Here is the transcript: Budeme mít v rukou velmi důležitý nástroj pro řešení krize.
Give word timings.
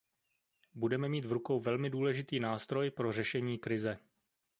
Budeme 0.73 1.09
mít 1.09 1.25
v 1.25 1.31
rukou 1.31 1.59
velmi 1.61 1.89
důležitý 1.89 2.39
nástroj 2.39 2.91
pro 2.91 3.11
řešení 3.11 3.57
krize. 3.57 3.99